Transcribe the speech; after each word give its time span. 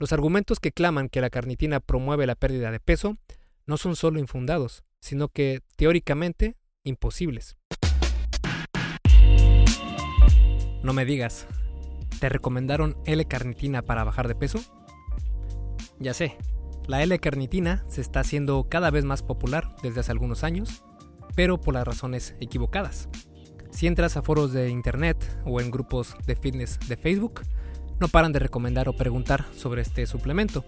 Los 0.00 0.12
argumentos 0.12 0.60
que 0.60 0.70
claman 0.70 1.08
que 1.08 1.20
la 1.20 1.28
carnitina 1.28 1.80
promueve 1.80 2.24
la 2.24 2.36
pérdida 2.36 2.70
de 2.70 2.78
peso 2.78 3.16
no 3.66 3.76
son 3.76 3.96
solo 3.96 4.20
infundados, 4.20 4.84
sino 5.00 5.26
que 5.26 5.60
teóricamente 5.74 6.56
imposibles. 6.84 7.56
No 10.84 10.92
me 10.92 11.04
digas, 11.04 11.48
¿te 12.20 12.28
recomendaron 12.28 12.96
L-carnitina 13.06 13.82
para 13.82 14.04
bajar 14.04 14.28
de 14.28 14.36
peso? 14.36 14.60
Ya 15.98 16.14
sé, 16.14 16.36
la 16.86 17.02
L-carnitina 17.02 17.84
se 17.88 18.00
está 18.00 18.20
haciendo 18.20 18.68
cada 18.68 18.92
vez 18.92 19.04
más 19.04 19.24
popular 19.24 19.74
desde 19.82 19.98
hace 19.98 20.12
algunos 20.12 20.44
años, 20.44 20.84
pero 21.34 21.60
por 21.60 21.74
las 21.74 21.84
razones 21.84 22.36
equivocadas. 22.38 23.08
Si 23.72 23.88
entras 23.88 24.16
a 24.16 24.22
foros 24.22 24.52
de 24.52 24.70
internet 24.70 25.16
o 25.44 25.60
en 25.60 25.72
grupos 25.72 26.14
de 26.24 26.36
fitness 26.36 26.78
de 26.86 26.96
Facebook, 26.96 27.42
no 28.00 28.08
paran 28.08 28.32
de 28.32 28.38
recomendar 28.38 28.88
o 28.88 28.92
preguntar 28.92 29.44
sobre 29.56 29.82
este 29.82 30.06
suplemento. 30.06 30.64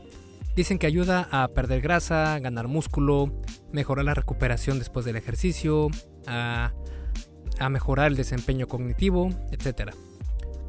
Dicen 0.57 0.79
que 0.79 0.87
ayuda 0.87 1.29
a 1.31 1.49
perder 1.49 1.81
grasa, 1.81 2.39
ganar 2.41 2.67
músculo, 2.67 3.33
mejorar 3.73 4.05
la 4.05 4.15
recuperación 4.15 4.79
después 4.79 5.05
del 5.05 5.17
ejercicio, 5.17 5.89
a, 6.27 6.73
mejorar 7.71 8.09
el 8.09 8.17
desempeño 8.17 8.67
cognitivo, 8.67 9.31
etc. 9.53 9.93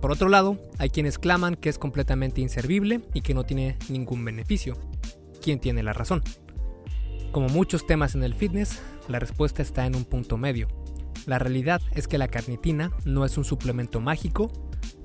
Por 0.01 0.11
otro 0.11 0.29
lado, 0.29 0.59
hay 0.77 0.89
quienes 0.89 1.17
claman 1.17 1.55
que 1.55 1.69
es 1.69 1.77
completamente 1.77 2.41
inservible 2.41 3.01
y 3.13 3.21
que 3.21 3.33
no 3.33 3.43
tiene 3.43 3.77
ningún 3.89 4.23
beneficio. 4.25 4.77
¿Quién 5.41 5.59
tiene 5.59 5.83
la 5.83 5.93
razón? 5.93 6.21
Como 7.31 7.47
muchos 7.47 7.87
temas 7.87 8.13
en 8.13 8.23
el 8.23 8.35
fitness, 8.35 8.81
la 9.07 9.19
respuesta 9.19 9.61
está 9.61 9.85
en 9.85 9.95
un 9.95 10.03
punto 10.03 10.37
medio. 10.37 10.67
La 11.25 11.39
realidad 11.39 11.81
es 11.95 12.07
que 12.07 12.17
la 12.17 12.27
carnitina 12.27 12.91
no 13.05 13.25
es 13.25 13.37
un 13.37 13.45
suplemento 13.45 14.01
mágico, 14.01 14.51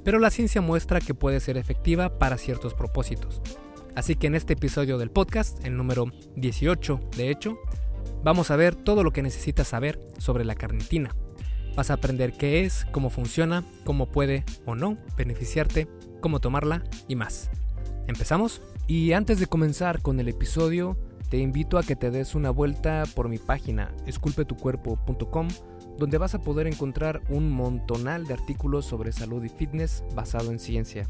pero 0.05 0.19
la 0.19 0.31
ciencia 0.31 0.61
muestra 0.61 1.01
que 1.01 1.15
puede 1.15 1.41
ser 1.41 1.57
efectiva 1.57 2.19
para 2.19 2.39
ciertos 2.39 2.75
propósitos. 2.75 3.43
Así 3.95 4.15
que 4.15 4.27
en 4.27 4.35
este 4.35 4.53
episodio 4.53 4.99
del 4.99 5.11
podcast, 5.11 5.65
el 5.65 5.77
número 5.77 6.13
18 6.37 7.01
de 7.17 7.31
hecho, 7.31 7.59
vamos 8.23 8.51
a 8.51 8.57
ver 8.57 8.77
todo 8.77 9.03
lo 9.03 9.13
que 9.13 9.23
necesitas 9.23 9.69
saber 9.69 9.99
sobre 10.19 10.45
la 10.45 10.55
carnitina. 10.55 11.17
Vas 11.75 11.91
a 11.91 11.95
aprender 11.95 12.33
qué 12.33 12.65
es, 12.65 12.87
cómo 12.93 13.11
funciona, 13.11 13.65
cómo 13.85 14.11
puede 14.11 14.45
o 14.65 14.75
no 14.75 14.99
beneficiarte, 15.17 15.89
cómo 16.21 16.41
tomarla 16.41 16.85
y 17.09 17.17
más. 17.17 17.51
¿Empezamos? 18.07 18.63
Y 18.87 19.13
antes 19.13 19.41
de 19.41 19.47
comenzar 19.47 20.01
con 20.03 20.21
el 20.21 20.29
episodio, 20.29 20.97
te 21.29 21.39
invito 21.39 21.79
a 21.79 21.83
que 21.83 21.97
te 21.97 22.11
des 22.11 22.35
una 22.35 22.51
vuelta 22.51 23.05
por 23.15 23.29
mi 23.29 23.39
página 23.39 23.93
esculpetucuerpo.com 24.07 25.49
donde 25.99 26.19
vas 26.19 26.35
a 26.35 26.41
poder 26.41 26.67
encontrar 26.67 27.23
un 27.29 27.51
montonal 27.51 28.27
de 28.27 28.35
artículos 28.35 28.85
sobre 28.85 29.13
salud 29.13 29.43
y 29.45 29.49
fitness 29.49 30.05
basado 30.15 30.51
en 30.51 30.59
ciencia. 30.59 31.09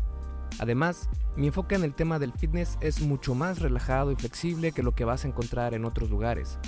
Además, 0.58 1.08
mi 1.36 1.48
enfoque 1.48 1.74
en 1.74 1.84
el 1.84 1.94
tema 1.94 2.18
del 2.18 2.32
fitness 2.32 2.78
es 2.80 3.00
mucho 3.00 3.34
más 3.34 3.58
relajado 3.58 4.12
y 4.12 4.16
flexible 4.16 4.72
que 4.72 4.82
lo 4.82 4.94
que 4.94 5.04
vas 5.04 5.24
a 5.24 5.28
encontrar 5.28 5.74
en 5.74 5.84
otros 5.84 6.08
lugares, 6.08 6.58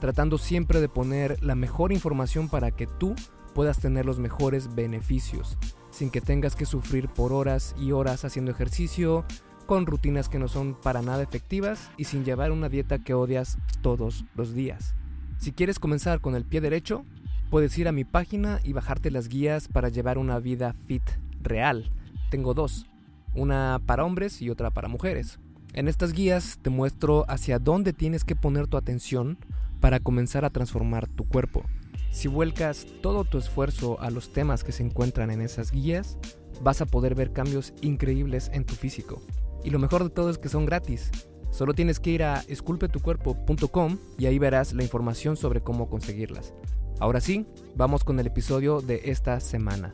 tratando 0.00 0.38
siempre 0.38 0.80
de 0.80 0.88
poner 0.88 1.42
la 1.42 1.54
mejor 1.54 1.92
información 1.92 2.48
para 2.48 2.70
que 2.70 2.86
tú 2.86 3.14
puedas 3.54 3.80
tener 3.80 4.06
los 4.06 4.18
mejores 4.18 4.74
beneficios, 4.74 5.58
sin 5.90 6.10
que 6.10 6.20
tengas 6.20 6.56
que 6.56 6.66
sufrir 6.66 7.08
por 7.08 7.32
horas 7.32 7.74
y 7.78 7.92
horas 7.92 8.24
haciendo 8.24 8.50
ejercicio, 8.50 9.24
con 9.66 9.86
rutinas 9.86 10.28
que 10.28 10.38
no 10.38 10.48
son 10.48 10.74
para 10.74 11.02
nada 11.02 11.22
efectivas 11.22 11.90
y 11.96 12.04
sin 12.04 12.24
llevar 12.24 12.52
una 12.52 12.68
dieta 12.68 12.98
que 12.98 13.14
odias 13.14 13.58
todos 13.80 14.24
los 14.34 14.54
días. 14.54 14.94
Si 15.38 15.52
quieres 15.52 15.78
comenzar 15.78 16.20
con 16.20 16.34
el 16.34 16.44
pie 16.44 16.60
derecho, 16.60 17.04
Puedes 17.52 17.76
ir 17.76 17.86
a 17.86 17.92
mi 17.92 18.04
página 18.04 18.60
y 18.64 18.72
bajarte 18.72 19.10
las 19.10 19.28
guías 19.28 19.68
para 19.68 19.90
llevar 19.90 20.16
una 20.16 20.38
vida 20.38 20.74
fit 20.86 21.02
real. 21.42 21.92
Tengo 22.30 22.54
dos, 22.54 22.86
una 23.34 23.78
para 23.84 24.06
hombres 24.06 24.40
y 24.40 24.48
otra 24.48 24.70
para 24.70 24.88
mujeres. 24.88 25.38
En 25.74 25.86
estas 25.86 26.14
guías 26.14 26.60
te 26.62 26.70
muestro 26.70 27.26
hacia 27.28 27.58
dónde 27.58 27.92
tienes 27.92 28.24
que 28.24 28.36
poner 28.36 28.68
tu 28.68 28.78
atención 28.78 29.36
para 29.80 30.00
comenzar 30.00 30.46
a 30.46 30.50
transformar 30.50 31.08
tu 31.08 31.28
cuerpo. 31.28 31.62
Si 32.10 32.26
vuelcas 32.26 32.86
todo 33.02 33.24
tu 33.24 33.36
esfuerzo 33.36 34.00
a 34.00 34.08
los 34.08 34.32
temas 34.32 34.64
que 34.64 34.72
se 34.72 34.84
encuentran 34.84 35.30
en 35.30 35.42
esas 35.42 35.72
guías, 35.72 36.16
vas 36.62 36.80
a 36.80 36.86
poder 36.86 37.14
ver 37.14 37.34
cambios 37.34 37.74
increíbles 37.82 38.50
en 38.54 38.64
tu 38.64 38.76
físico. 38.76 39.20
Y 39.62 39.68
lo 39.68 39.78
mejor 39.78 40.04
de 40.04 40.08
todo 40.08 40.30
es 40.30 40.38
que 40.38 40.48
son 40.48 40.64
gratis. 40.64 41.10
Solo 41.50 41.74
tienes 41.74 42.00
que 42.00 42.12
ir 42.12 42.22
a 42.22 42.44
esculpetucuerpo.com 42.48 43.98
y 44.16 44.24
ahí 44.24 44.38
verás 44.38 44.72
la 44.72 44.84
información 44.84 45.36
sobre 45.36 45.60
cómo 45.60 45.90
conseguirlas. 45.90 46.54
Ahora 47.02 47.20
sí, 47.20 47.44
vamos 47.74 48.04
con 48.04 48.20
el 48.20 48.28
episodio 48.28 48.80
de 48.80 49.00
esta 49.06 49.40
semana. 49.40 49.92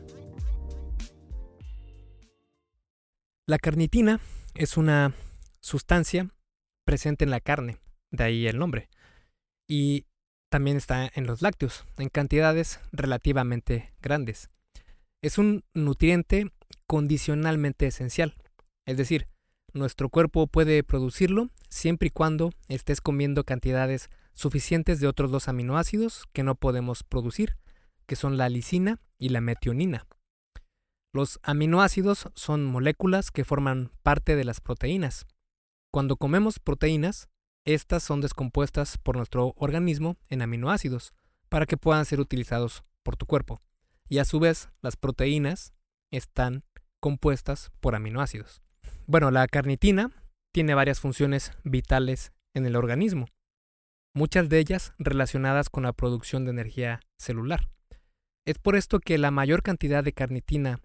La 3.47 3.57
carnitina 3.57 4.19
es 4.53 4.77
una 4.77 5.15
sustancia 5.59 6.29
presente 6.85 7.25
en 7.25 7.31
la 7.31 7.39
carne, 7.39 7.79
de 8.11 8.23
ahí 8.25 8.45
el 8.45 8.59
nombre, 8.59 8.89
y 9.67 10.05
también 10.51 10.77
está 10.77 11.09
en 11.15 11.25
los 11.25 11.41
lácteos, 11.41 11.83
en 11.97 12.09
cantidades 12.09 12.79
relativamente 12.91 13.91
grandes. 14.03 14.51
Es 15.23 15.39
un 15.39 15.63
nutriente 15.73 16.51
condicionalmente 16.85 17.87
esencial, 17.87 18.35
es 18.85 18.97
decir, 18.97 19.27
nuestro 19.73 20.09
cuerpo 20.09 20.45
puede 20.45 20.83
producirlo 20.83 21.49
siempre 21.69 22.09
y 22.09 22.11
cuando 22.11 22.51
estés 22.67 23.01
comiendo 23.01 23.45
cantidades 23.45 24.11
suficientes 24.33 24.99
de 24.99 25.07
otros 25.07 25.31
dos 25.31 25.47
aminoácidos 25.47 26.25
que 26.33 26.43
no 26.43 26.55
podemos 26.55 27.03
producir, 27.03 27.57
que 28.05 28.15
son 28.15 28.37
la 28.37 28.49
lisina 28.49 28.99
y 29.17 29.29
la 29.29 29.41
metionina. 29.41 30.07
Los 31.13 31.39
aminoácidos 31.43 32.29
son 32.35 32.65
moléculas 32.65 33.31
que 33.31 33.43
forman 33.43 33.91
parte 34.03 34.35
de 34.35 34.43
las 34.43 34.61
proteínas. 34.61 35.25
Cuando 35.91 36.17
comemos 36.17 36.59
proteínas, 36.59 37.29
estas 37.65 38.03
son 38.03 38.21
descompuestas 38.21 38.97
por 38.97 39.17
nuestro 39.17 39.53
organismo 39.57 40.17
en 40.29 40.41
aminoácidos 40.41 41.13
para 41.49 41.65
que 41.65 41.77
puedan 41.77 42.05
ser 42.05 42.19
utilizados 42.19 42.83
por 43.03 43.15
tu 43.15 43.25
cuerpo. 43.25 43.61
Y 44.07 44.19
a 44.19 44.25
su 44.25 44.39
vez, 44.39 44.69
las 44.81 44.95
proteínas 44.95 45.73
están 46.11 46.63
compuestas 46.99 47.71
por 47.79 47.95
aminoácidos. 47.95 48.61
Bueno, 49.07 49.31
la 49.31 49.47
carnitina 49.47 50.11
tiene 50.51 50.75
varias 50.75 50.99
funciones 50.99 51.51
vitales 51.63 52.31
en 52.53 52.65
el 52.65 52.75
organismo 52.75 53.27
muchas 54.13 54.49
de 54.49 54.59
ellas 54.59 54.93
relacionadas 54.97 55.69
con 55.69 55.83
la 55.83 55.93
producción 55.93 56.45
de 56.45 56.51
energía 56.51 56.99
celular. 57.17 57.69
Es 58.45 58.57
por 58.57 58.75
esto 58.75 58.99
que 58.99 59.17
la 59.17 59.31
mayor 59.31 59.61
cantidad 59.61 60.03
de 60.03 60.13
carnitina 60.13 60.79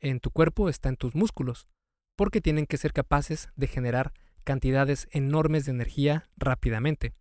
en 0.00 0.20
tu 0.20 0.30
cuerpo 0.30 0.68
está 0.68 0.88
en 0.88 0.96
tus 0.96 1.14
músculos, 1.14 1.68
porque 2.16 2.40
tienen 2.40 2.66
que 2.66 2.76
ser 2.76 2.92
capaces 2.92 3.48
de 3.56 3.66
generar 3.66 4.12
cantidades 4.44 5.08
enormes 5.10 5.64
de 5.64 5.72
energía 5.72 6.28
rápidamente. 6.36 7.14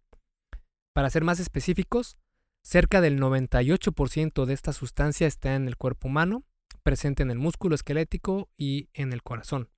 Para 0.94 1.10
ser 1.10 1.24
más 1.24 1.40
específicos, 1.40 2.18
cerca 2.62 3.02
del 3.02 3.20
98% 3.20 4.46
de 4.46 4.54
esta 4.54 4.74
sustancia 4.74 5.28
está 5.28 5.56
en 5.56 5.68
el 5.68 5.78
cuerpo 5.78 6.08
humano, 6.08 6.44
presente 6.84 7.24
en 7.24 7.32
el 7.32 7.40
músculo 7.40 7.76
esquelético 7.76 8.50
y 8.58 8.90
en 8.94 9.14
el 9.14 9.24
corazón. 9.24 9.70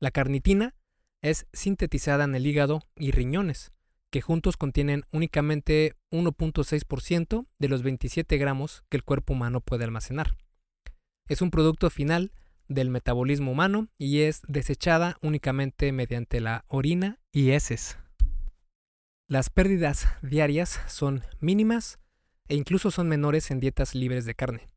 La 0.00 0.10
carnitina 0.10 0.74
es 1.22 1.46
sintetizada 1.52 2.24
en 2.24 2.34
el 2.34 2.46
hígado 2.46 2.82
y 2.96 3.10
riñones, 3.10 3.72
que 4.10 4.20
juntos 4.20 4.56
contienen 4.56 5.04
únicamente 5.12 5.94
1.6% 6.10 7.46
de 7.58 7.68
los 7.68 7.82
27 7.82 8.38
gramos 8.38 8.84
que 8.88 8.96
el 8.96 9.04
cuerpo 9.04 9.34
humano 9.34 9.60
puede 9.60 9.84
almacenar. 9.84 10.36
Es 11.28 11.42
un 11.42 11.50
producto 11.50 11.90
final 11.90 12.32
del 12.68 12.90
metabolismo 12.90 13.52
humano 13.52 13.88
y 13.98 14.20
es 14.20 14.42
desechada 14.46 15.18
únicamente 15.22 15.92
mediante 15.92 16.40
la 16.40 16.64
orina 16.68 17.18
y 17.32 17.50
heces. 17.50 17.98
Las 19.28 19.50
pérdidas 19.50 20.08
diarias 20.22 20.80
son 20.86 21.22
mínimas 21.40 21.98
e 22.48 22.54
incluso 22.54 22.90
son 22.90 23.08
menores 23.08 23.50
en 23.50 23.60
dietas 23.60 23.94
libres 23.94 24.24
de 24.24 24.34
carne. 24.34 24.68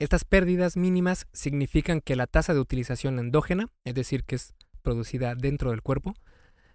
Estas 0.00 0.24
pérdidas 0.24 0.76
mínimas 0.76 1.26
significan 1.32 2.00
que 2.00 2.16
la 2.16 2.26
tasa 2.26 2.54
de 2.54 2.60
utilización 2.60 3.18
endógena, 3.18 3.68
es 3.84 3.94
decir, 3.94 4.24
que 4.24 4.36
es 4.36 4.54
producida 4.82 5.34
dentro 5.34 5.70
del 5.70 5.82
cuerpo, 5.82 6.14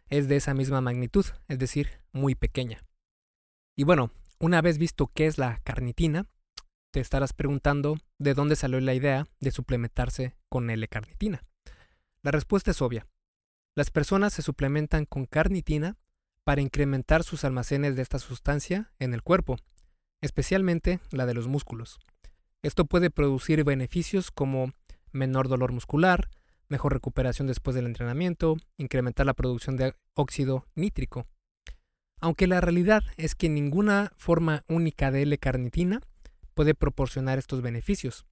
es 0.10 0.28
de 0.28 0.36
esa 0.36 0.54
misma 0.54 0.82
magnitud, 0.82 1.26
es 1.48 1.60
decir, 1.60 2.02
muy 2.12 2.36
pequeña. 2.36 2.84
Y 3.76 3.84
bueno, 3.84 4.12
una 4.40 4.62
vez 4.62 4.78
visto 4.78 5.12
qué 5.14 5.28
es 5.28 5.38
la 5.38 5.60
carnitina, 5.64 6.28
te 6.92 7.00
estarás 7.00 7.34
preguntando 7.34 7.98
de 8.20 8.34
dónde 8.34 8.56
salió 8.56 8.80
la 8.80 8.94
idea 8.94 9.26
de 9.40 9.52
suplementarse 9.52 10.36
con 10.50 10.70
L-carnitina. 10.70 11.44
La 12.22 12.32
respuesta 12.32 12.72
es 12.72 12.82
obvia. 12.82 13.08
Las 13.76 13.90
personas 13.90 14.34
se 14.34 14.44
suplementan 14.44 15.06
con 15.06 15.26
carnitina 15.26 15.98
para 16.44 16.62
incrementar 16.62 17.24
sus 17.24 17.44
almacenes 17.44 17.96
de 17.96 18.04
esta 18.04 18.20
sustancia 18.20 18.92
en 19.00 19.14
el 19.14 19.24
cuerpo, 19.24 19.58
especialmente 20.22 21.00
la 21.12 21.26
de 21.26 21.34
los 21.34 21.48
músculos. 21.48 22.00
Esto 22.62 22.86
puede 22.86 23.10
producir 23.10 23.64
beneficios 23.64 24.30
como 24.30 24.72
menor 25.12 25.48
dolor 25.48 25.72
muscular, 25.72 26.30
mejor 26.74 26.92
recuperación 26.92 27.48
después 27.48 27.76
del 27.76 27.86
entrenamiento, 27.86 28.58
incrementar 28.78 29.28
la 29.28 29.36
producción 29.36 29.78
de 29.78 29.94
óxido 30.16 30.66
nítrico. 30.74 31.28
Aunque 32.20 32.48
la 32.48 32.62
realidad 32.62 33.04
es 33.16 33.36
que 33.36 33.48
ninguna 33.48 34.12
forma 34.18 34.64
única 34.68 35.12
de 35.12 35.22
L-carnitina 35.22 36.02
puede 36.56 36.74
proporcionar 36.74 37.38
estos 37.38 37.62
beneficios. 37.62 38.26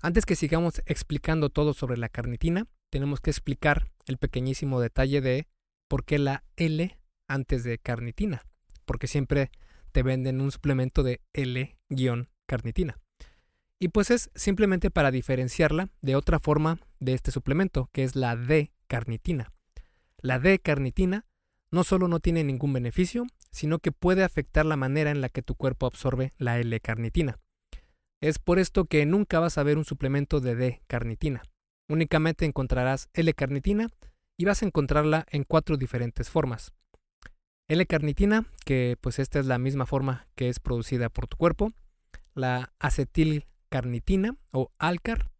Antes 0.00 0.24
que 0.24 0.36
sigamos 0.36 0.80
explicando 0.86 1.50
todo 1.50 1.74
sobre 1.74 1.98
la 1.98 2.08
carnitina, 2.08 2.66
tenemos 2.90 3.20
que 3.20 3.28
explicar 3.28 3.90
el 4.06 4.16
pequeñísimo 4.16 4.80
detalle 4.80 5.20
de 5.20 5.46
por 5.86 6.06
qué 6.06 6.18
la 6.18 6.44
L 6.56 6.98
antes 7.28 7.62
de 7.62 7.76
carnitina, 7.76 8.40
porque 8.86 9.06
siempre 9.06 9.50
te 9.92 10.02
venden 10.02 10.40
un 10.40 10.50
suplemento 10.50 11.02
de 11.02 11.20
L-carnitina. 11.34 12.96
Y 13.82 13.88
pues 13.88 14.10
es 14.10 14.30
simplemente 14.34 14.90
para 14.90 15.10
diferenciarla 15.10 15.88
de 16.02 16.14
otra 16.14 16.38
forma 16.38 16.78
de 17.00 17.14
este 17.14 17.30
suplemento, 17.30 17.88
que 17.92 18.04
es 18.04 18.14
la 18.14 18.36
D-carnitina. 18.36 19.52
La 20.18 20.38
D-carnitina 20.38 21.24
no 21.72 21.82
solo 21.82 22.06
no 22.06 22.20
tiene 22.20 22.44
ningún 22.44 22.74
beneficio, 22.74 23.26
sino 23.50 23.78
que 23.78 23.90
puede 23.90 24.22
afectar 24.22 24.66
la 24.66 24.76
manera 24.76 25.10
en 25.10 25.22
la 25.22 25.30
que 25.30 25.40
tu 25.40 25.54
cuerpo 25.54 25.86
absorbe 25.86 26.34
la 26.36 26.58
L-carnitina. 26.58 27.38
Es 28.20 28.38
por 28.38 28.58
esto 28.58 28.84
que 28.84 29.06
nunca 29.06 29.40
vas 29.40 29.56
a 29.56 29.62
ver 29.62 29.78
un 29.78 29.86
suplemento 29.86 30.40
de 30.40 30.56
D-carnitina. 30.56 31.42
Únicamente 31.88 32.44
encontrarás 32.44 33.08
L-carnitina 33.14 33.88
y 34.38 34.44
vas 34.44 34.62
a 34.62 34.66
encontrarla 34.66 35.24
en 35.30 35.44
cuatro 35.44 35.78
diferentes 35.78 36.28
formas. 36.28 36.72
L-carnitina, 37.68 38.44
que 38.66 38.98
pues 39.00 39.18
esta 39.18 39.38
es 39.38 39.46
la 39.46 39.58
misma 39.58 39.86
forma 39.86 40.26
que 40.34 40.50
es 40.50 40.60
producida 40.60 41.08
por 41.08 41.28
tu 41.28 41.38
cuerpo, 41.38 41.72
la 42.34 42.74
acetilcarnitina 43.70 44.36
o 44.50 44.72
alcar, 44.78 45.30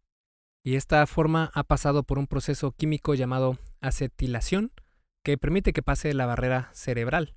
y 0.63 0.75
esta 0.75 1.05
forma 1.07 1.51
ha 1.53 1.63
pasado 1.63 2.03
por 2.03 2.17
un 2.17 2.27
proceso 2.27 2.71
químico 2.71 3.13
llamado 3.13 3.57
acetilación 3.81 4.71
que 5.23 5.37
permite 5.37 5.73
que 5.73 5.83
pase 5.83 6.13
la 6.13 6.25
barrera 6.25 6.69
cerebral. 6.73 7.35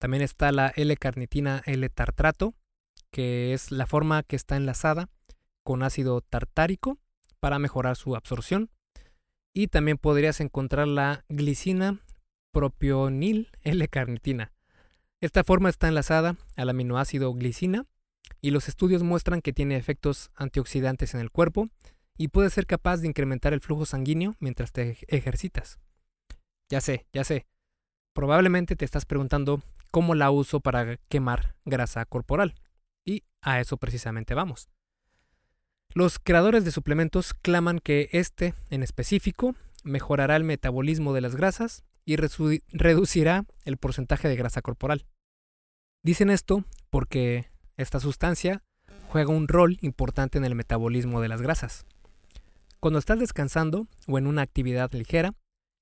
También 0.00 0.22
está 0.22 0.52
la 0.52 0.68
L-carnitina 0.76 1.62
L-tartrato, 1.66 2.54
que 3.10 3.52
es 3.52 3.72
la 3.72 3.86
forma 3.86 4.22
que 4.22 4.36
está 4.36 4.56
enlazada 4.56 5.08
con 5.64 5.82
ácido 5.82 6.20
tartárico 6.20 6.98
para 7.40 7.58
mejorar 7.58 7.96
su 7.96 8.14
absorción. 8.14 8.70
Y 9.54 9.68
también 9.68 9.96
podrías 9.96 10.40
encontrar 10.40 10.86
la 10.86 11.24
glicina 11.30 12.00
propionil 12.52 13.48
L-carnitina. 13.62 14.52
Esta 15.22 15.44
forma 15.44 15.70
está 15.70 15.88
enlazada 15.88 16.36
al 16.56 16.68
aminoácido 16.68 17.32
glicina 17.32 17.86
y 18.46 18.52
los 18.52 18.68
estudios 18.68 19.02
muestran 19.02 19.42
que 19.42 19.52
tiene 19.52 19.76
efectos 19.76 20.30
antioxidantes 20.36 21.14
en 21.14 21.20
el 21.20 21.32
cuerpo 21.32 21.68
y 22.16 22.28
puede 22.28 22.48
ser 22.48 22.64
capaz 22.64 22.98
de 22.98 23.08
incrementar 23.08 23.52
el 23.52 23.60
flujo 23.60 23.86
sanguíneo 23.86 24.36
mientras 24.38 24.70
te 24.70 24.98
ejercitas. 25.08 25.80
Ya 26.70 26.80
sé, 26.80 27.08
ya 27.12 27.24
sé. 27.24 27.48
Probablemente 28.14 28.76
te 28.76 28.84
estás 28.84 29.04
preguntando 29.04 29.64
cómo 29.90 30.14
la 30.14 30.30
uso 30.30 30.60
para 30.60 30.96
quemar 31.08 31.56
grasa 31.64 32.04
corporal. 32.04 32.54
Y 33.04 33.24
a 33.42 33.58
eso 33.58 33.78
precisamente 33.78 34.34
vamos. 34.34 34.68
Los 35.92 36.20
creadores 36.20 36.64
de 36.64 36.70
suplementos 36.70 37.34
claman 37.34 37.80
que 37.80 38.10
este, 38.12 38.54
en 38.70 38.84
específico, 38.84 39.56
mejorará 39.82 40.36
el 40.36 40.44
metabolismo 40.44 41.14
de 41.14 41.20
las 41.20 41.34
grasas 41.34 41.82
y 42.04 42.14
reducirá 42.14 43.44
el 43.64 43.76
porcentaje 43.76 44.28
de 44.28 44.36
grasa 44.36 44.62
corporal. 44.62 45.04
Dicen 46.04 46.30
esto 46.30 46.64
porque 46.90 47.50
esta 47.76 48.00
sustancia 48.00 48.62
juega 49.08 49.30
un 49.30 49.48
rol 49.48 49.78
importante 49.80 50.38
en 50.38 50.44
el 50.44 50.54
metabolismo 50.54 51.20
de 51.20 51.28
las 51.28 51.42
grasas. 51.42 51.86
Cuando 52.80 52.98
estás 52.98 53.18
descansando 53.18 53.86
o 54.06 54.18
en 54.18 54.26
una 54.26 54.42
actividad 54.42 54.92
ligera, 54.92 55.34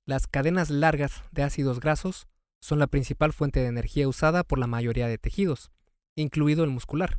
las 0.06 0.26
cadenas 0.26 0.70
largas 0.70 1.22
de 1.32 1.42
ácidos 1.42 1.80
grasos 1.80 2.26
son 2.60 2.78
la 2.78 2.86
principal 2.86 3.32
fuente 3.32 3.60
de 3.60 3.66
energía 3.66 4.08
usada 4.08 4.44
por 4.44 4.58
la 4.58 4.66
mayoría 4.66 5.06
de 5.06 5.18
tejidos, 5.18 5.70
incluido 6.14 6.64
el 6.64 6.70
muscular. 6.70 7.18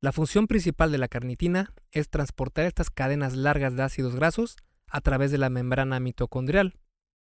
La 0.00 0.12
función 0.12 0.46
principal 0.46 0.92
de 0.92 0.98
la 0.98 1.08
carnitina 1.08 1.72
es 1.90 2.08
transportar 2.08 2.66
estas 2.66 2.90
cadenas 2.90 3.34
largas 3.34 3.74
de 3.74 3.82
ácidos 3.82 4.14
grasos 4.14 4.56
a 4.86 5.00
través 5.00 5.30
de 5.30 5.38
la 5.38 5.50
membrana 5.50 6.00
mitocondrial, 6.00 6.78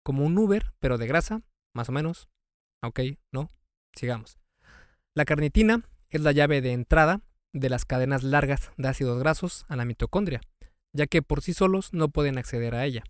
como 0.03 0.25
un 0.25 0.39
Uber, 0.39 0.73
pero 0.81 0.99
de 0.99 1.07
grasa, 1.07 1.43
más 1.75 1.89
o 1.89 1.93
menos. 1.93 2.29
Ok, 2.83 3.01
¿no? 3.31 3.49
Sigamos. 3.95 4.39
La 5.15 5.25
carnitina 5.25 5.83
es 6.13 6.21
la 6.21 6.33
llave 6.33 6.61
de 6.61 6.73
entrada 6.73 7.23
de 7.55 7.71
las 7.71 7.87
cadenas 7.87 8.23
largas 8.23 8.71
de 8.77 8.89
ácidos 8.89 9.19
grasos 9.19 9.65
a 9.69 9.77
la 9.77 9.87
mitocondria, 9.87 10.43
ya 10.95 11.07
que 11.07 11.23
por 11.23 11.41
sí 11.41 11.55
solos 11.55 11.93
no 11.93 12.11
pueden 12.11 12.39
acceder 12.39 12.75
a 12.75 12.85
ella. 12.85 13.03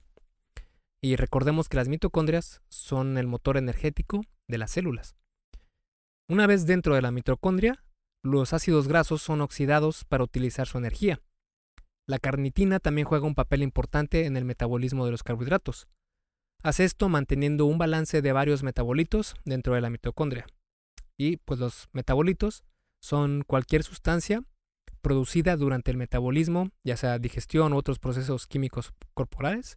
Y 1.02 1.16
recordemos 1.16 1.68
que 1.68 1.76
las 1.76 1.88
mitocondrias 1.88 2.62
son 2.68 3.18
el 3.18 3.26
motor 3.26 3.56
energético 3.56 4.22
de 4.48 4.58
las 4.58 4.70
células. 4.70 5.16
Una 6.28 6.46
vez 6.46 6.64
dentro 6.64 6.94
de 6.94 7.02
la 7.02 7.10
mitocondria, 7.10 7.84
los 8.24 8.52
ácidos 8.52 8.86
grasos 8.86 9.20
son 9.20 9.40
oxidados 9.40 10.04
para 10.04 10.22
utilizar 10.22 10.68
su 10.68 10.78
energía. 10.78 11.20
La 12.08 12.20
carnitina 12.20 12.78
también 12.78 13.06
juega 13.06 13.26
un 13.26 13.34
papel 13.34 13.62
importante 13.62 14.26
en 14.26 14.36
el 14.36 14.44
metabolismo 14.44 15.04
de 15.04 15.10
los 15.10 15.24
carbohidratos. 15.24 15.88
Hace 16.62 16.84
esto 16.84 17.08
manteniendo 17.08 17.66
un 17.66 17.78
balance 17.78 18.22
de 18.22 18.32
varios 18.32 18.62
metabolitos 18.62 19.34
dentro 19.44 19.74
de 19.74 19.80
la 19.80 19.90
mitocondria. 19.90 20.46
Y 21.18 21.38
pues 21.38 21.58
los 21.58 21.88
metabolitos 21.92 22.64
son 23.02 23.42
cualquier 23.46 23.82
sustancia 23.82 24.42
producida 25.02 25.56
durante 25.56 25.90
el 25.90 25.96
metabolismo, 25.96 26.70
ya 26.84 26.96
sea 26.96 27.18
digestión 27.18 27.72
u 27.72 27.76
otros 27.76 27.98
procesos 27.98 28.46
químicos 28.46 28.92
corporales, 29.14 29.76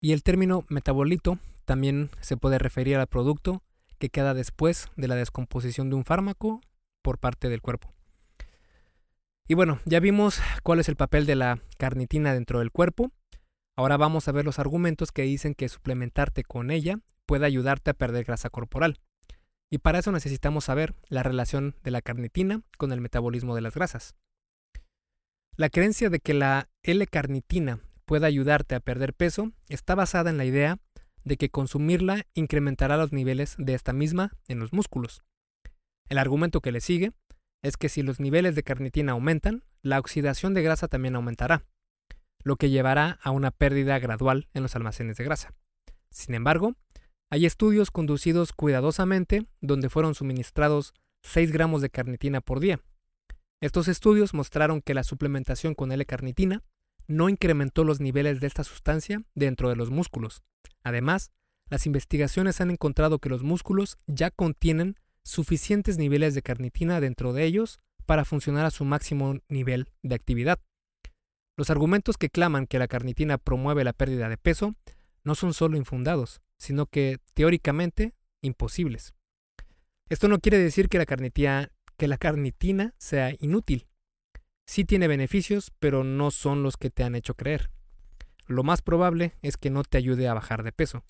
y 0.00 0.12
el 0.12 0.22
término 0.22 0.64
metabolito 0.68 1.38
también 1.64 2.10
se 2.20 2.36
puede 2.36 2.58
referir 2.58 2.96
al 2.96 3.06
producto 3.06 3.62
que 3.98 4.10
queda 4.10 4.34
después 4.34 4.88
de 4.96 5.08
la 5.08 5.14
descomposición 5.14 5.90
de 5.90 5.96
un 5.96 6.04
fármaco 6.04 6.60
por 7.02 7.18
parte 7.18 7.48
del 7.48 7.62
cuerpo. 7.62 7.92
Y 9.46 9.54
bueno, 9.54 9.78
ya 9.84 10.00
vimos 10.00 10.40
cuál 10.62 10.80
es 10.80 10.88
el 10.88 10.96
papel 10.96 11.26
de 11.26 11.36
la 11.36 11.60
carnitina 11.76 12.32
dentro 12.32 12.60
del 12.60 12.70
cuerpo. 12.70 13.12
Ahora 13.76 13.98
vamos 13.98 14.26
a 14.26 14.32
ver 14.32 14.46
los 14.46 14.58
argumentos 14.58 15.12
que 15.12 15.22
dicen 15.22 15.54
que 15.54 15.68
suplementarte 15.68 16.44
con 16.44 16.70
ella 16.70 16.98
puede 17.26 17.44
ayudarte 17.44 17.90
a 17.90 17.94
perder 17.94 18.24
grasa 18.24 18.48
corporal. 18.48 19.00
Y 19.70 19.78
para 19.78 19.98
eso 19.98 20.12
necesitamos 20.12 20.64
saber 20.64 20.94
la 21.08 21.22
relación 21.22 21.76
de 21.82 21.90
la 21.90 22.02
carnitina 22.02 22.62
con 22.78 22.92
el 22.92 23.00
metabolismo 23.00 23.54
de 23.54 23.60
las 23.60 23.74
grasas. 23.74 24.14
La 25.56 25.68
creencia 25.68 26.10
de 26.10 26.20
que 26.20 26.34
la 26.34 26.68
L-carnitina 26.82 27.80
pueda 28.04 28.26
ayudarte 28.26 28.74
a 28.74 28.80
perder 28.80 29.14
peso 29.14 29.52
está 29.68 29.94
basada 29.94 30.30
en 30.30 30.36
la 30.36 30.44
idea 30.44 30.78
de 31.24 31.36
que 31.36 31.50
consumirla 31.50 32.26
incrementará 32.34 32.96
los 32.96 33.12
niveles 33.12 33.54
de 33.58 33.74
esta 33.74 33.92
misma 33.92 34.32
en 34.48 34.58
los 34.58 34.72
músculos. 34.72 35.22
El 36.08 36.18
argumento 36.18 36.60
que 36.60 36.72
le 36.72 36.80
sigue 36.80 37.12
es 37.62 37.76
que 37.76 37.88
si 37.88 38.02
los 38.02 38.20
niveles 38.20 38.54
de 38.54 38.62
carnitina 38.62 39.12
aumentan, 39.12 39.64
la 39.80 39.98
oxidación 39.98 40.54
de 40.54 40.62
grasa 40.62 40.86
también 40.86 41.16
aumentará, 41.16 41.64
lo 42.42 42.56
que 42.56 42.68
llevará 42.68 43.18
a 43.22 43.30
una 43.30 43.50
pérdida 43.50 43.98
gradual 43.98 44.48
en 44.52 44.62
los 44.62 44.76
almacenes 44.76 45.16
de 45.16 45.24
grasa. 45.24 45.54
Sin 46.10 46.34
embargo, 46.34 46.74
hay 47.34 47.46
estudios 47.46 47.90
conducidos 47.90 48.52
cuidadosamente 48.52 49.48
donde 49.60 49.90
fueron 49.90 50.14
suministrados 50.14 50.94
6 51.24 51.50
gramos 51.50 51.82
de 51.82 51.90
carnitina 51.90 52.40
por 52.40 52.60
día. 52.60 52.80
Estos 53.60 53.88
estudios 53.88 54.34
mostraron 54.34 54.80
que 54.80 54.94
la 54.94 55.02
suplementación 55.02 55.74
con 55.74 55.90
L-carnitina 55.90 56.62
no 57.08 57.28
incrementó 57.28 57.82
los 57.82 57.98
niveles 57.98 58.38
de 58.38 58.46
esta 58.46 58.62
sustancia 58.62 59.24
dentro 59.34 59.68
de 59.68 59.74
los 59.74 59.90
músculos. 59.90 60.44
Además, 60.84 61.32
las 61.70 61.86
investigaciones 61.86 62.60
han 62.60 62.70
encontrado 62.70 63.18
que 63.18 63.30
los 63.30 63.42
músculos 63.42 63.98
ya 64.06 64.30
contienen 64.30 64.94
suficientes 65.24 65.98
niveles 65.98 66.36
de 66.36 66.42
carnitina 66.42 67.00
dentro 67.00 67.32
de 67.32 67.46
ellos 67.46 67.80
para 68.06 68.24
funcionar 68.24 68.64
a 68.64 68.70
su 68.70 68.84
máximo 68.84 69.40
nivel 69.48 69.88
de 70.04 70.14
actividad. 70.14 70.60
Los 71.56 71.68
argumentos 71.68 72.16
que 72.16 72.30
claman 72.30 72.68
que 72.68 72.78
la 72.78 72.86
carnitina 72.86 73.38
promueve 73.38 73.82
la 73.82 73.92
pérdida 73.92 74.28
de 74.28 74.36
peso 74.36 74.76
no 75.24 75.34
son 75.34 75.52
solo 75.52 75.76
infundados, 75.76 76.43
sino 76.58 76.86
que 76.86 77.18
teóricamente 77.34 78.14
imposibles. 78.42 79.14
Esto 80.08 80.28
no 80.28 80.38
quiere 80.38 80.58
decir 80.58 80.88
que 80.88 80.98
la, 80.98 82.18
carnitina 82.18 82.94
sea 82.98 83.32
inútil. 83.40 83.88
Sí 84.66 84.84
tiene 84.84 85.08
beneficios, 85.08 85.72
pero 85.78 86.04
no 86.04 86.30
son 86.30 86.62
los 86.62 86.76
que 86.76 86.90
te 86.90 87.04
han 87.04 87.14
hecho 87.14 87.34
creer. 87.34 87.70
Lo 88.46 88.62
más 88.62 88.82
probable 88.82 89.34
es 89.42 89.56
que 89.56 89.70
no 89.70 89.82
te 89.82 89.98
ayude 89.98 90.28
a 90.28 90.34
bajar 90.34 90.62
de 90.62 90.72
peso, 90.72 91.04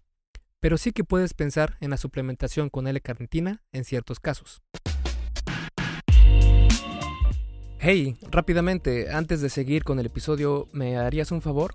pero 0.61 0.79
sí 0.79 0.93
que 0.93 1.05
puedes 1.05 1.35
pensar 1.35 1.77
en 1.81 1.91
la 1.91 1.97
suplementación 1.97 2.71
con 2.71 2.87
L-carnitina 2.87 3.63
en 3.73 3.85
ciertos 3.85 4.21
casos. 4.21 4.63
Hey, 7.81 8.17
rápidamente, 8.31 9.11
antes 9.11 9.43
de 9.43 9.51
seguir 9.51 9.85
con 9.85 9.99
el 9.99 10.07
episodio, 10.07 10.69
¿me 10.73 10.97
harías 10.97 11.33
un 11.33 11.43
favor? 11.43 11.75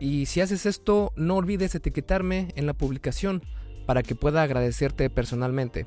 Y 0.00 0.24
si 0.24 0.40
haces 0.40 0.64
esto, 0.64 1.12
no 1.14 1.36
olvides 1.36 1.74
etiquetarme 1.74 2.48
en 2.56 2.64
la 2.64 2.72
publicación 2.72 3.42
para 3.86 4.02
que 4.02 4.14
pueda 4.14 4.42
agradecerte 4.42 5.10
personalmente. 5.10 5.84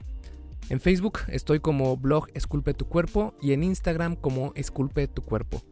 En 0.70 0.79
Facebook 0.79 1.20
estoy 1.27 1.60
como 1.60 1.98
blog 1.98 2.27
Esculpe 2.36 2.75
tu 2.75 2.88
cuerpo 2.88 3.36
y 3.41 3.53
en 3.53 3.63
Instagram 3.63 4.15
como 4.15 4.53
Esculpe 4.55 5.08
tu 5.08 5.24
cuerpo. 5.24 5.63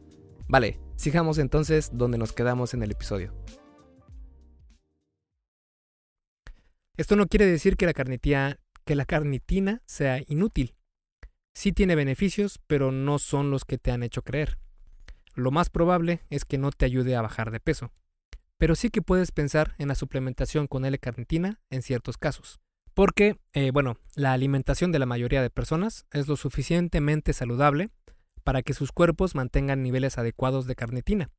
Vale, 0.48 0.80
sigamos 0.96 1.38
entonces 1.38 1.92
donde 1.94 2.18
nos 2.18 2.34
quedamos 2.34 2.74
en 2.74 2.82
el 2.82 2.90
episodio. 2.90 3.32
Esto 6.98 7.16
no 7.16 7.28
quiere 7.28 7.46
decir 7.46 7.78
que 7.78 7.86
la, 7.86 7.94
que 7.94 8.96
la 8.96 9.06
carnitina 9.06 9.84
sea 9.86 10.20
inútil. 10.28 10.74
Sí 11.54 11.74
tiene 11.74 11.96
beneficios, 11.96 12.60
pero 12.66 12.92
no 12.92 13.20
son 13.20 13.52
los 13.52 13.66
que 13.66 13.78
te 13.78 13.92
han 13.92 14.02
hecho 14.02 14.24
creer. 14.24 14.58
Lo 15.36 15.52
más 15.52 15.70
probable 15.70 16.22
es 16.32 16.44
que 16.44 16.58
no 16.58 16.72
te 16.72 16.86
ayude 16.86 17.16
a 17.16 17.22
bajar 17.22 17.52
de 17.52 17.60
peso 17.60 17.92
pero 18.62 18.76
sí 18.76 18.92
que 18.92 19.02
puedes 19.02 19.32
pensar 19.32 19.74
en 19.80 19.88
la 19.88 19.96
suplementación 19.96 20.68
con 20.68 20.86
L-carnitina 20.86 21.60
en 21.72 21.82
ciertos 21.82 22.20
casos. 22.20 22.62
Porque, 22.94 23.40
eh, 23.54 23.72
bueno, 23.72 23.98
la 24.14 24.34
alimentación 24.34 24.92
de 24.92 25.00
la 25.00 25.08
mayoría 25.08 25.42
de 25.42 25.50
personas 25.50 26.06
es 26.12 26.28
lo 26.28 26.36
suficientemente 26.36 27.34
saludable 27.34 27.90
para 28.44 28.62
que 28.62 28.76
sus 28.76 28.92
cuerpos 28.92 29.34
mantengan 29.34 29.82
niveles 29.82 30.20
adecuados 30.20 30.68
de 30.68 30.76
carnitina. 30.76 31.32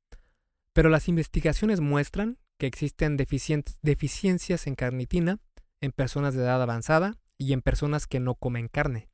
Pero 0.72 0.88
las 0.88 1.06
investigaciones 1.06 1.80
muestran 1.80 2.38
que 2.58 2.66
existen 2.66 3.16
deficiencias 3.16 4.66
en 4.66 4.74
carnitina 4.74 5.38
en 5.80 5.92
personas 5.92 6.34
de 6.34 6.42
edad 6.42 6.60
avanzada 6.60 7.20
y 7.38 7.52
en 7.52 7.62
personas 7.62 8.08
que 8.08 8.18
no 8.18 8.34
comen 8.34 8.66
carne. 8.66 9.08